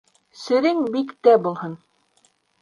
Серең 0.43 0.79
биктә 0.95 1.35
булһын 1.45 1.77